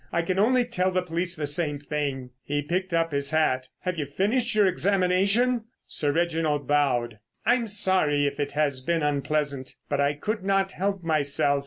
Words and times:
"I 0.11 0.23
can 0.23 0.39
only 0.39 0.65
tell 0.65 0.89
the 0.89 1.03
police 1.03 1.35
the 1.35 1.45
same 1.45 1.77
thing." 1.77 2.31
He 2.43 2.63
picked 2.63 2.91
up 2.91 3.11
his 3.11 3.29
hat. 3.29 3.67
"Have 3.81 3.99
you 3.99 4.07
finished 4.07 4.55
your 4.55 4.65
examination?" 4.65 5.65
Sir 5.85 6.11
Reginald 6.11 6.65
bowed. 6.67 7.19
"I'm 7.45 7.67
sorry 7.67 8.25
if 8.25 8.39
it 8.39 8.53
has 8.53 8.81
been 8.81 9.03
unpleasant. 9.03 9.75
But 9.89 10.01
I 10.01 10.13
could 10.13 10.43
not 10.43 10.71
help 10.71 11.03
myself. 11.03 11.59